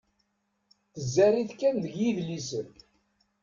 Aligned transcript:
Tezzar-it 0.93 1.51
kan 1.59 1.75
deg 1.83 1.93
yidlisen. 2.01 2.67